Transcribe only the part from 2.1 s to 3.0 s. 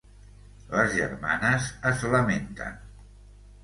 lamenten.